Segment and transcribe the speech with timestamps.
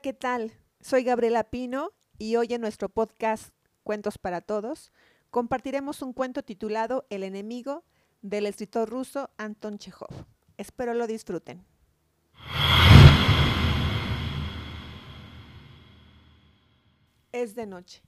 [0.00, 0.52] ¿qué tal?
[0.80, 3.52] Soy Gabriela Pino y hoy en nuestro podcast
[3.82, 4.92] Cuentos para Todos
[5.30, 7.84] compartiremos un cuento titulado El enemigo
[8.22, 10.26] del escritor ruso Anton Chekhov.
[10.56, 11.66] Espero lo disfruten.
[17.32, 18.02] Es de noche.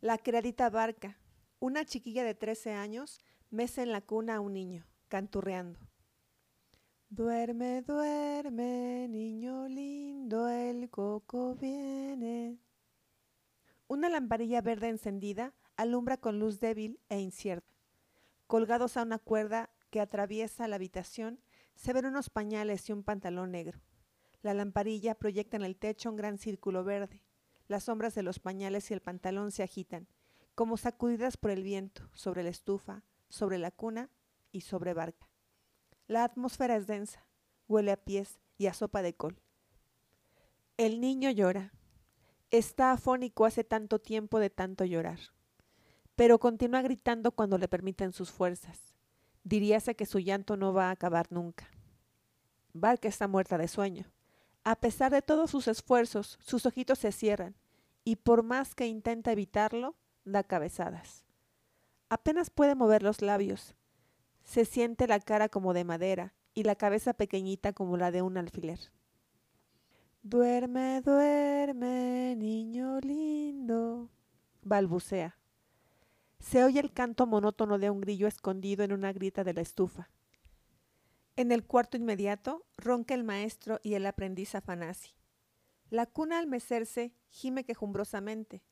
[0.00, 1.18] La criadita Barca,
[1.58, 3.20] una chiquilla de 13 años,
[3.50, 5.78] mece en la cuna a un niño, canturreando.
[7.14, 12.58] Duerme, duerme, niño lindo, el coco viene.
[13.86, 17.76] Una lamparilla verde encendida alumbra con luz débil e incierta.
[18.46, 21.38] Colgados a una cuerda que atraviesa la habitación,
[21.74, 23.82] se ven unos pañales y un pantalón negro.
[24.40, 27.22] La lamparilla proyecta en el techo un gran círculo verde.
[27.68, 30.08] Las sombras de los pañales y el pantalón se agitan,
[30.54, 34.08] como sacudidas por el viento, sobre la estufa, sobre la cuna
[34.50, 35.31] y sobre barca.
[36.08, 37.26] La atmósfera es densa,
[37.68, 39.40] huele a pies y a sopa de col.
[40.76, 41.72] El niño llora.
[42.50, 45.20] Está afónico hace tanto tiempo de tanto llorar,
[46.16, 48.94] pero continúa gritando cuando le permiten sus fuerzas.
[49.44, 51.70] Diríase que su llanto no va a acabar nunca.
[52.74, 54.12] Barca está muerta de sueño.
[54.64, 57.56] A pesar de todos sus esfuerzos, sus ojitos se cierran,
[58.04, 61.24] y por más que intenta evitarlo, da cabezadas.
[62.08, 63.74] Apenas puede mover los labios.
[64.44, 68.36] Se siente la cara como de madera y la cabeza pequeñita como la de un
[68.36, 68.78] alfiler.
[70.22, 74.10] Duerme, duerme, niño lindo,
[74.62, 75.36] balbucea.
[76.38, 80.10] Se oye el canto monótono de un grillo escondido en una grita de la estufa.
[81.34, 85.14] En el cuarto inmediato ronca el maestro y el aprendiz Afanasi.
[85.88, 88.62] La cuna al mecerse gime quejumbrosamente.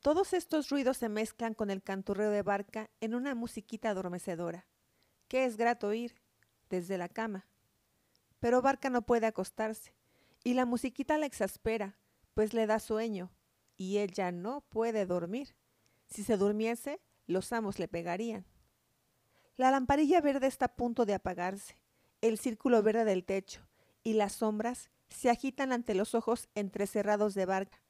[0.00, 4.66] Todos estos ruidos se mezclan con el canturreo de barca en una musiquita adormecedora,
[5.28, 6.14] que es grato oír
[6.70, 7.46] desde la cama.
[8.40, 9.94] Pero Barca no puede acostarse,
[10.44, 11.98] y la musiquita la exaspera,
[12.34, 13.32] pues le da sueño,
[13.76, 15.54] y ella no puede dormir.
[16.08, 18.46] Si se durmiese, los amos le pegarían.
[19.56, 21.76] La lamparilla verde está a punto de apagarse,
[22.20, 23.66] el círculo verde del techo,
[24.02, 27.80] y las sombras se agitan ante los ojos entrecerrados de Barca,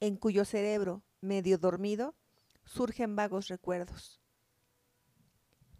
[0.00, 2.14] en cuyo cerebro, medio dormido,
[2.64, 4.20] surgen vagos recuerdos.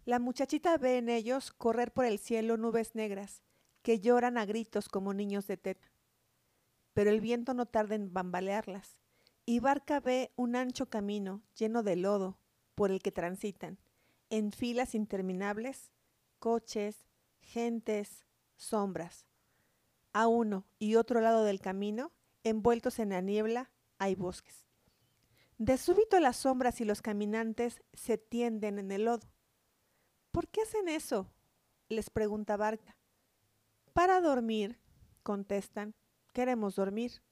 [0.07, 3.43] La muchachita ve en ellos correr por el cielo nubes negras
[3.81, 5.91] que lloran a gritos como niños de teta.
[6.93, 9.01] Pero el viento no tarda en bambalearlas,
[9.45, 12.37] y Barca ve un ancho camino lleno de lodo
[12.73, 13.79] por el que transitan,
[14.29, 15.91] en filas interminables,
[16.39, 17.05] coches,
[17.41, 18.23] gentes,
[18.55, 19.25] sombras.
[20.13, 22.13] A uno y otro lado del camino,
[22.45, 24.63] envueltos en la niebla, hay bosques.
[25.57, 29.27] De súbito las sombras y los caminantes se tienden en el lodo.
[30.37, 31.25] ¿Por qué hacen eso?
[31.89, 32.95] les pregunta Barca.
[33.93, 34.77] Para dormir,
[35.23, 35.95] contestan,
[36.31, 37.23] queremos dormir,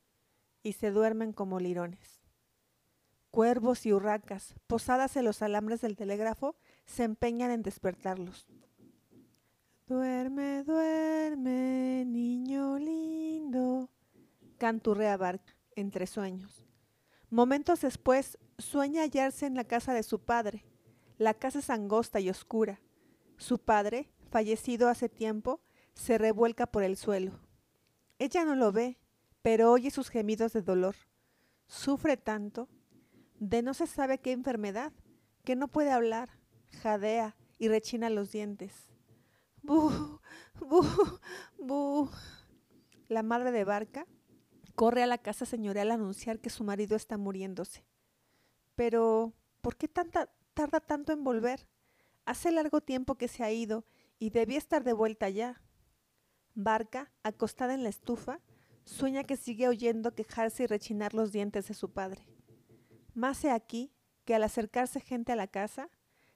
[0.63, 2.23] y se duermen como lirones.
[3.29, 6.55] Cuervos y urracas, posadas en los alambres del telégrafo,
[6.87, 8.47] se empeñan en despertarlos.
[9.85, 13.87] Duerme, duerme, niño lindo,
[14.57, 16.65] canturrea Barca entre sueños.
[17.29, 20.65] Momentos después, sueña hallarse en la casa de su padre.
[21.19, 22.81] La casa es angosta y oscura.
[23.37, 25.61] Su padre, fallecido hace tiempo,
[25.93, 27.39] se revuelca por el suelo.
[28.19, 28.97] Ella no lo ve,
[29.41, 30.95] pero oye sus gemidos de dolor.
[31.67, 32.69] Sufre tanto,
[33.39, 34.93] de no se sabe qué enfermedad,
[35.43, 36.29] que no puede hablar,
[36.81, 38.73] jadea y rechina los dientes.
[39.61, 40.19] ¡Bu!
[40.59, 40.85] ¡Bu!
[41.57, 42.09] ¡Bu!
[43.07, 44.07] La madre de Barca
[44.75, 47.85] Corre a la casa señorial a anunciar que su marido está muriéndose.
[48.75, 51.65] Pero, ¿por qué tanta, tarda tanto en volver?
[52.25, 53.85] Hace largo tiempo que se ha ido
[54.19, 55.61] y debía estar de vuelta ya.
[56.53, 58.39] Barca, acostada en la estufa,
[58.83, 62.27] sueña que sigue oyendo quejarse y rechinar los dientes de su padre.
[63.13, 63.91] Más he aquí
[64.25, 65.89] que al acercarse gente a la casa,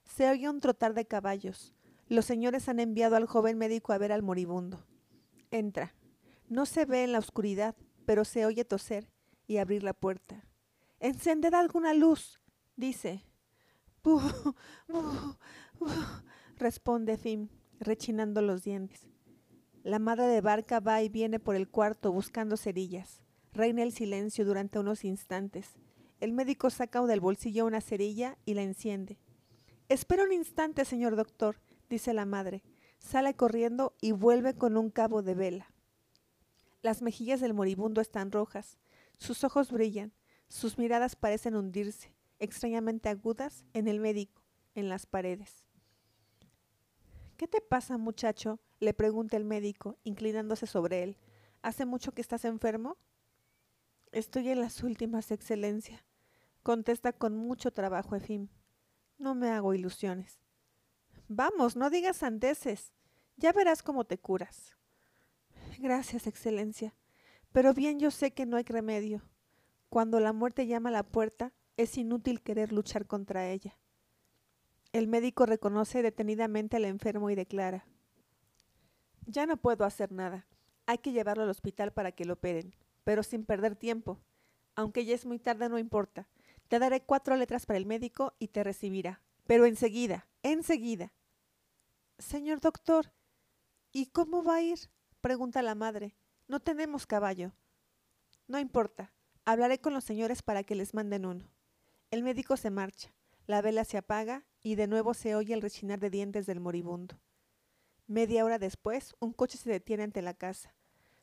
[0.04, 1.74] se oye un trotar de caballos.
[2.08, 4.86] Los señores han enviado al joven médico a ver al moribundo.
[5.50, 5.94] Entra.
[6.48, 7.76] No se ve en la oscuridad,
[8.06, 9.10] pero se oye toser
[9.46, 10.44] y abrir la puerta.
[10.98, 12.40] Encended alguna luz,
[12.76, 13.24] dice.
[14.02, 14.20] Buh,
[14.88, 15.36] buh,
[16.56, 17.48] responde Fim,
[17.78, 19.08] rechinando los dientes.
[19.82, 23.22] La madre de Barca va y viene por el cuarto buscando cerillas.
[23.52, 25.78] Reina el silencio durante unos instantes.
[26.20, 29.18] El médico saca del bolsillo una cerilla y la enciende.
[29.88, 32.62] Espera un instante, señor doctor, dice la madre.
[32.98, 35.72] Sale corriendo y vuelve con un cabo de vela.
[36.82, 38.78] Las mejillas del moribundo están rojas,
[39.16, 40.12] sus ojos brillan,
[40.48, 44.42] sus miradas parecen hundirse, extrañamente agudas, en el médico,
[44.74, 45.69] en las paredes.
[47.40, 48.60] ¿Qué te pasa, muchacho?
[48.80, 51.16] le pregunta el médico, inclinándose sobre él.
[51.62, 52.98] ¿Hace mucho que estás enfermo?
[54.12, 56.04] Estoy en las últimas, Excelencia,
[56.62, 58.48] contesta con mucho trabajo Efim.
[59.16, 60.38] No me hago ilusiones.
[61.28, 62.92] Vamos, no digas sandeces.
[63.38, 64.76] Ya verás cómo te curas.
[65.78, 66.94] Gracias, Excelencia.
[67.52, 69.22] Pero bien yo sé que no hay remedio.
[69.88, 73.79] Cuando la muerte llama a la puerta, es inútil querer luchar contra ella.
[74.92, 77.86] El médico reconoce detenidamente al enfermo y declara,
[79.24, 80.48] Ya no puedo hacer nada.
[80.86, 84.18] Hay que llevarlo al hospital para que lo operen, pero sin perder tiempo.
[84.74, 86.26] Aunque ya es muy tarde, no importa.
[86.66, 89.22] Te daré cuatro letras para el médico y te recibirá.
[89.46, 91.12] Pero enseguida, enseguida.
[92.18, 93.12] Señor doctor,
[93.92, 94.78] ¿y cómo va a ir?
[95.20, 96.16] pregunta la madre.
[96.48, 97.52] No tenemos caballo.
[98.48, 99.12] No importa.
[99.44, 101.48] Hablaré con los señores para que les manden uno.
[102.10, 103.14] El médico se marcha.
[103.46, 107.18] La vela se apaga y de nuevo se oye el rechinar de dientes del moribundo.
[108.06, 110.74] Media hora después, un coche se detiene ante la casa.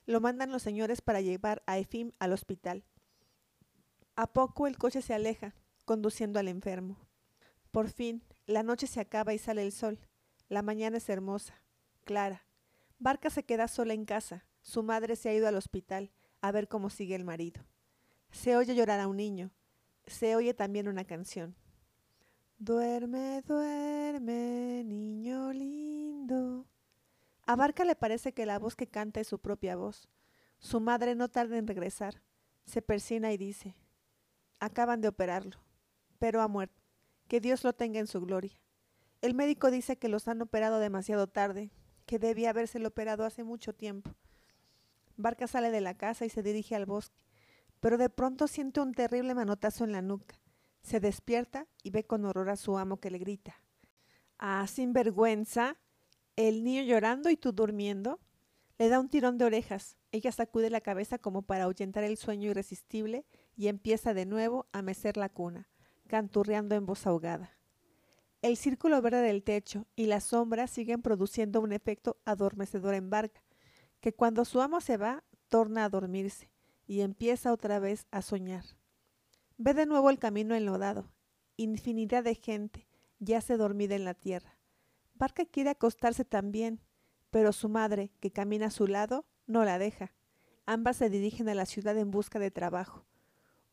[0.06, 2.86] Lo mandan los señores para llevar a Efim al hospital.
[4.16, 5.54] A poco el coche se aleja,
[5.86, 6.98] conduciendo al enfermo.
[7.72, 10.00] Por fin, la noche se acaba y sale el sol.
[10.50, 11.62] La mañana es hermosa,
[12.06, 12.46] clara.
[13.00, 14.46] Barca se queda sola en casa.
[14.62, 16.12] Su madre se ha ido al hospital
[16.42, 17.66] a ver cómo sigue el marido.
[18.32, 19.52] Se oye llorar a un niño.
[20.06, 21.56] Se oye también una canción.
[22.60, 26.66] Duerme, duerme, niño lindo.
[27.46, 30.10] A Barca le parece que la voz que canta es su propia voz.
[30.58, 32.24] Su madre no tarda en regresar.
[32.66, 33.76] Se persina y dice,
[34.60, 35.60] acaban de operarlo,
[36.18, 36.82] pero ha muerto.
[37.28, 38.60] Que Dios lo tenga en su gloria.
[39.22, 41.70] El médico dice que los han operado demasiado tarde,
[42.08, 44.16] que debía habérselo operado hace mucho tiempo.
[45.16, 47.22] Barca sale de la casa y se dirige al bosque,
[47.80, 50.42] pero de pronto siente un terrible manotazo en la nuca.
[50.88, 53.62] Se despierta y ve con horror a su amo que le grita.
[54.40, 55.76] Ah, sin vergüenza.
[56.38, 58.22] El niño llorando y tú durmiendo.
[58.78, 59.98] Le da un tirón de orejas.
[60.14, 63.26] Ella sacude la cabeza como para ahuyentar el sueño irresistible
[63.58, 65.68] y empieza de nuevo a mecer la cuna,
[66.08, 67.58] canturreando en voz ahogada.
[68.42, 73.44] El círculo verde del techo y las sombras siguen produciendo un efecto adormecedor en Barca,
[74.00, 76.50] que cuando su amo se va, torna a dormirse
[76.86, 78.64] y empieza otra vez a soñar.
[79.60, 81.12] Ve de nuevo el camino enlodado.
[81.56, 82.88] Infinidad de gente
[83.20, 84.56] yace dormida en la tierra.
[85.16, 86.80] Barca quiere acostarse también,
[87.32, 90.14] pero su madre, que camina a su lado, no la deja.
[90.68, 93.06] Ambas se dirigen a la ciudad en busca de trabajo.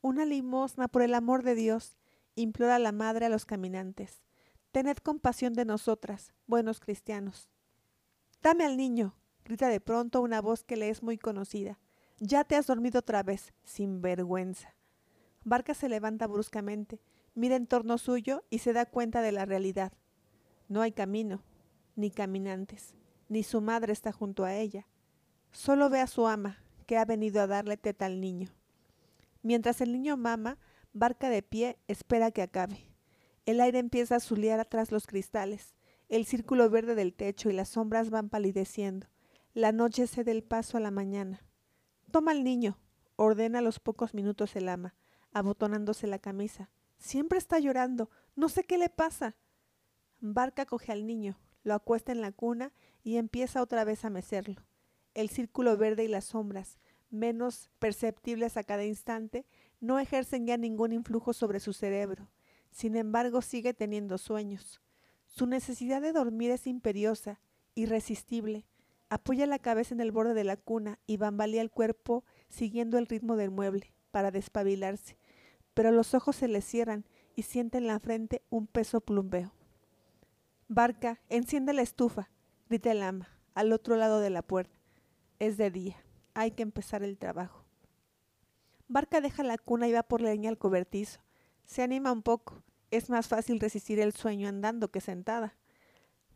[0.01, 1.99] Una limosna, por el amor de Dios,
[2.35, 4.23] implora la madre a los caminantes.
[4.73, 7.51] Tened compasión de nosotras, buenos cristianos.
[8.43, 11.79] Dame al niño, grita de pronto una voz que le es muy conocida.
[12.21, 14.75] Ya te has dormido otra vez, sin vergüenza.
[15.47, 17.03] Barca se levanta bruscamente,
[17.35, 19.93] mira en torno suyo y se da cuenta de la realidad.
[20.69, 21.43] No hay camino,
[21.97, 22.95] ni caminantes,
[23.29, 24.87] ni su madre está junto a ella.
[25.53, 28.49] Solo ve a su ama, que ha venido a darle teta al niño.
[29.43, 30.59] Mientras el niño mama,
[30.95, 32.79] Barca de pie espera que acabe.
[33.45, 35.75] El aire empieza a zulear atrás los cristales,
[36.09, 39.09] el círculo verde del techo y las sombras van palideciendo.
[39.53, 41.43] La noche cede el paso a la mañana.
[42.11, 42.79] Toma al niño,
[43.17, 44.95] ordena a los pocos minutos el ama
[45.35, 46.71] abotonándose la camisa.
[46.97, 48.09] Siempre está llorando.
[48.35, 49.37] No sé qué le pasa.
[50.21, 52.73] Barca coge al niño, lo acuesta en la cuna
[53.03, 54.65] y empieza otra vez a mecerlo.
[55.13, 56.79] El círculo verde y las sombras,
[57.11, 59.45] menos perceptibles a cada instante,
[59.81, 62.31] no ejercen ya ningún influjo sobre su cerebro.
[62.71, 64.81] Sin embargo, sigue teniendo sueños.
[65.27, 67.41] Su necesidad de dormir es imperiosa,
[67.75, 68.67] irresistible.
[69.11, 73.07] Apoya la cabeza en el borde de la cuna y bambalea el cuerpo siguiendo el
[73.07, 75.19] ritmo del mueble para despabilarse
[75.75, 77.05] pero los ojos se le cierran
[77.37, 79.53] y siente en la frente un peso plumbeo.
[80.69, 82.31] Barca, enciende la estufa,
[82.69, 84.79] grita el ama, al otro lado de la puerta.
[85.39, 85.97] Es de día,
[86.33, 87.65] hay que empezar el trabajo.
[88.89, 91.21] Barca deja la cuna y va por leña al cobertizo.
[91.65, 95.57] Se anima un poco, es más fácil resistir el sueño andando que sentada.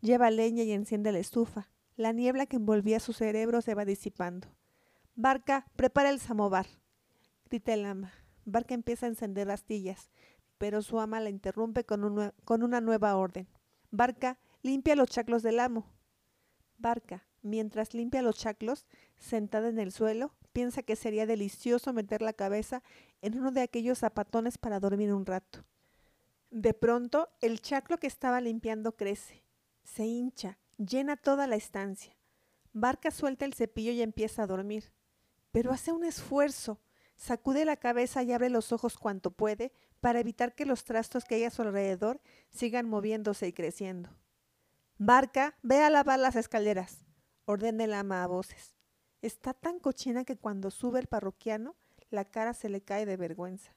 [0.01, 1.69] Lleva leña y enciende la estufa.
[1.97, 4.49] La niebla que envolvía su cerebro se va disipando.
[5.15, 6.67] Barca, prepara el samovar,
[7.49, 8.13] grita el ama.
[8.51, 10.11] Barca empieza a encender astillas,
[10.57, 13.47] pero su ama la interrumpe con, con una nueva orden.
[13.91, 15.87] Barca, limpia los chaclos del amo.
[16.79, 18.87] Barca, mientras limpia los chaclos,
[19.19, 22.83] sentada en el suelo, piensa que sería delicioso meter la cabeza
[23.21, 25.65] en uno de aquellos zapatones para dormir un rato.
[26.51, 29.45] De pronto, el chaclo que estaba limpiando crece,
[29.85, 32.17] se hincha, llena toda la estancia.
[32.73, 34.93] Barca suelta el cepillo y empieza a dormir.
[35.51, 36.81] Pero hace un esfuerzo.
[37.19, 41.35] Sacude la cabeza y abre los ojos cuanto puede para evitar que los trastos que
[41.35, 44.11] hay a su alrededor sigan moviéndose y creciendo.
[44.99, 47.05] Barca, ve a lavar las escaleras,
[47.45, 48.77] ordena el ama a voces.
[49.21, 51.75] Está tan cochina que cuando sube el parroquiano
[52.11, 53.77] La cara se le cae de vergüenza.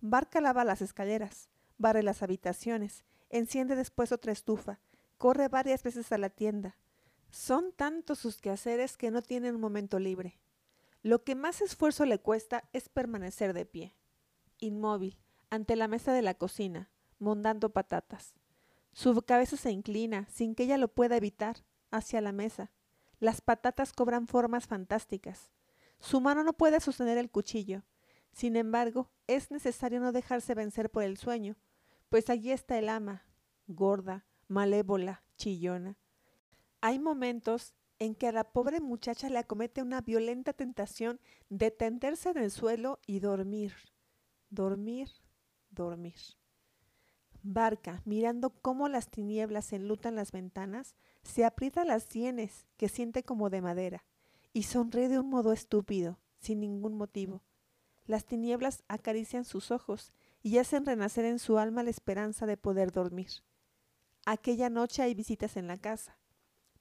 [0.00, 4.80] Barca lava las escaleras, barre las habitaciones, enciende después otra estufa,
[5.18, 6.78] corre varias veces a la tienda.
[7.30, 10.38] Son tantos sus quehaceres que no tienen un momento libre.
[11.02, 13.96] Lo que más esfuerzo le cuesta es permanecer de pie,
[14.58, 18.34] inmóvil, ante la mesa de la cocina, mondando patatas.
[18.92, 22.70] Su cabeza se inclina, sin que ella lo pueda evitar, hacia la mesa.
[23.18, 25.50] Las patatas cobran formas fantásticas.
[26.00, 27.82] Su mano no puede sostener el cuchillo.
[28.32, 31.56] Sin embargo, es necesario no dejarse vencer por el sueño,
[32.08, 33.24] pues allí está el ama,
[33.66, 35.96] gorda, malévola, chillona.
[36.80, 42.30] Hay momentos en que a la pobre muchacha le acomete una violenta tentación de tenderse
[42.30, 43.74] en el suelo y dormir,
[44.48, 45.08] dormir,
[45.70, 46.16] dormir.
[47.42, 53.50] Barca, mirando cómo las tinieblas enlutan las ventanas, se aprieta las sienes, que siente como
[53.50, 54.04] de madera,
[54.52, 57.42] y sonríe de un modo estúpido, sin ningún motivo.
[58.06, 62.92] Las tinieblas acarician sus ojos y hacen renacer en su alma la esperanza de poder
[62.92, 63.30] dormir.
[64.24, 66.18] Aquella noche hay visitas en la casa.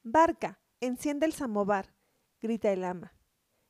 [0.03, 1.93] Barca, enciende el samovar,
[2.41, 3.13] grita el ama.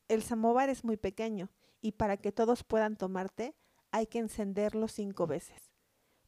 [0.08, 1.50] El samovar es muy pequeño,
[1.82, 3.56] y para que todos puedan tomar té,
[3.92, 5.72] hay que encenderlo cinco veces.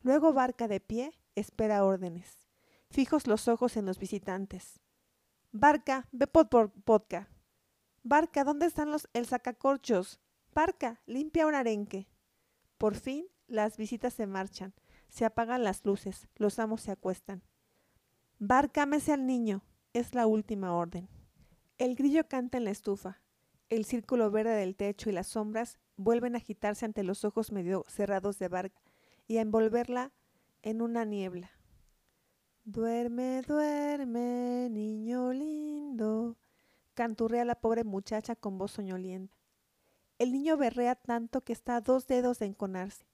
[0.02, 2.48] Luego Barca de pie espera órdenes,
[2.90, 4.80] fijos los ojos en los visitantes.
[5.52, 7.30] Barca, ve por vodka.
[8.04, 10.20] Barca, ¿dónde están los el sacacorchos?
[10.54, 12.08] Barca, limpia un arenque.
[12.78, 14.74] Por fin las visitas se marchan,
[15.10, 17.44] se apagan las luces, los amos se acuestan.
[18.40, 19.62] Barca, mece al niño,
[19.93, 21.10] es la última orden.
[21.77, 23.21] El grillo canta en la estufa.
[23.69, 27.86] El círculo verde del techo y las sombras vuelven a agitarse ante los ojos medio
[27.88, 28.81] cerrados de Barca
[29.27, 30.12] y a envolverla
[30.62, 31.51] en una niebla.
[32.63, 36.38] Duerme, duerme, niño lindo,
[36.93, 39.36] canturrea la pobre muchacha con voz soñolienta.
[40.19, 43.05] El niño berrea tanto que está a dos dedos de enconarse.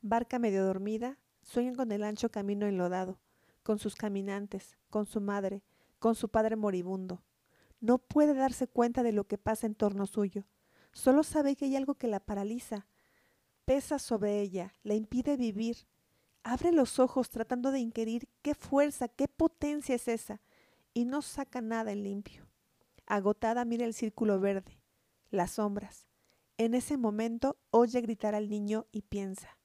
[0.00, 3.18] Barca medio dormida, sueña con el ancho camino enlodado,
[3.64, 5.64] con sus caminantes, con su madre,
[5.98, 7.22] con su padre moribundo.
[7.80, 10.46] No puede darse cuenta de lo que pasa en torno suyo.
[10.92, 12.86] Solo sabe que hay algo que la paraliza,
[13.64, 15.86] pesa sobre ella, la impide vivir.
[16.42, 20.40] Abre los ojos tratando de inquirir qué fuerza, qué potencia es esa,
[20.94, 22.48] y no saca nada en limpio.
[23.06, 24.80] Agotada mira el círculo verde,
[25.30, 26.06] las sombras.
[26.56, 29.58] En ese momento oye gritar al niño y piensa,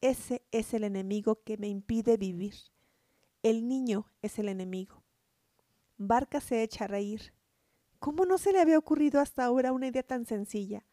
[0.00, 2.54] ese es el enemigo que me impide vivir.
[3.42, 5.01] El niño es el enemigo.
[6.08, 7.32] Barca se echa a reír.
[8.00, 10.84] ¿Cómo no se le había ocurrido hasta ahora una idea tan sencilla?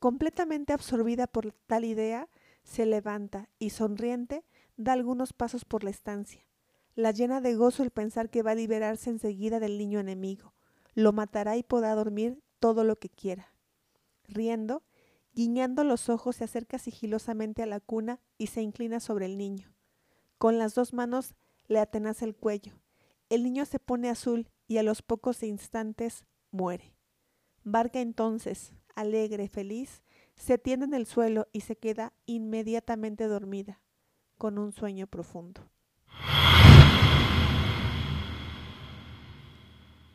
[0.00, 2.28] Completamente absorbida por tal idea,
[2.62, 4.44] se levanta y sonriente
[4.76, 6.46] da algunos pasos por la estancia.
[6.94, 10.52] La llena de gozo el pensar que va a liberarse enseguida del niño enemigo.
[10.94, 13.54] Lo matará y podrá dormir todo lo que quiera.
[14.24, 14.82] Riendo,
[15.32, 19.72] guiñando los ojos, se acerca sigilosamente a la cuna y se inclina sobre el niño.
[20.36, 21.34] Con las dos manos
[21.66, 22.74] le atenaza el cuello.
[23.28, 26.94] El niño se pone azul y a los pocos instantes muere.
[27.62, 30.02] Barca entonces, alegre, feliz,
[30.34, 33.82] se tiende en el suelo y se queda inmediatamente dormida,
[34.38, 35.68] con un sueño profundo.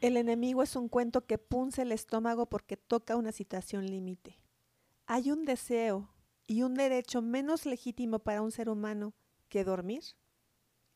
[0.01, 4.39] El enemigo es un cuento que punce el estómago porque toca una situación límite.
[5.05, 6.09] ¿Hay un deseo
[6.47, 9.13] y un derecho menos legítimo para un ser humano
[9.49, 10.03] que dormir?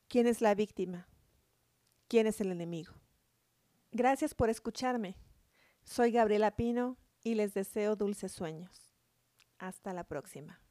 [0.07, 1.07] ¿Quién es la víctima?
[2.07, 2.93] quién es el enemigo.
[3.91, 5.17] Gracias por escucharme.
[5.83, 8.93] Soy Gabriela Pino y les deseo dulces sueños.
[9.57, 10.61] Hasta la próxima.